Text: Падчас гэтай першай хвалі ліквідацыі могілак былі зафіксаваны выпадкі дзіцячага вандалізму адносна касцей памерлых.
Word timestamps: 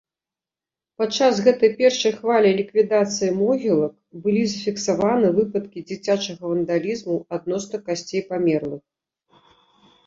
Падчас 1.01 1.41
гэтай 1.47 1.69
першай 1.81 2.15
хвалі 2.21 2.49
ліквідацыі 2.59 3.29
могілак 3.41 3.93
былі 4.25 4.41
зафіксаваны 4.55 5.27
выпадкі 5.37 5.85
дзіцячага 5.93 6.43
вандалізму 6.57 7.15
адносна 7.41 7.77
касцей 7.91 8.21
памерлых. 8.33 8.83